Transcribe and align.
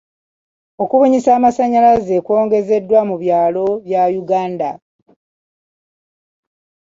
Okubunyisa 0.83 1.29
amasannyalaze 1.37 2.15
kwongezeddwa 2.25 2.99
mu 3.09 3.15
byalo 3.21 3.65
bya 3.85 4.03
Uganda. 4.21 4.69